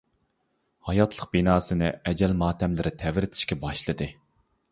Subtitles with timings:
[0.87, 4.09] ھاياتلىق بىناسىنى ئەجەل ماتەملىرى تەۋرىتىشكە باشلىدى.